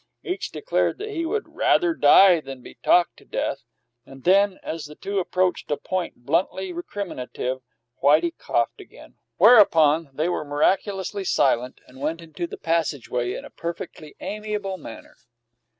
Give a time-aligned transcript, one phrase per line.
[0.23, 3.61] Each declared that he would "rather die than be talked to death";
[4.03, 7.61] and then, as the two approached a point bluntly recriminative,
[8.01, 13.51] Whitey coughed again, whereupon they were miraculously silent, and went into the passageway in a
[13.51, 15.17] perfectly amiable manner.